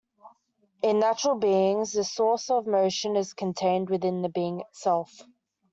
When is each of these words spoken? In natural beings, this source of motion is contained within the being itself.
In 0.81 0.97
natural 0.97 1.35
beings, 1.35 1.93
this 1.93 2.11
source 2.11 2.49
of 2.49 2.65
motion 2.65 3.15
is 3.15 3.35
contained 3.35 3.87
within 3.91 4.23
the 4.23 4.29
being 4.29 4.61
itself. 4.61 5.21